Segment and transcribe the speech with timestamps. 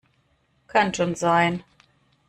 [0.65, 1.63] Kann schon sein.